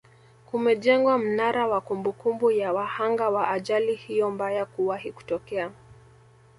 kumejengwa 0.45 1.17
mnara 1.17 1.67
wa 1.67 1.81
kumbukumbu 1.81 2.51
ya 2.51 2.73
wahanga 2.73 3.29
wa 3.29 3.47
ajali 3.47 3.95
hiyo 3.95 4.31
mbaya 4.31 4.65
kuwahi 4.65 5.11
kutokea 5.11 5.71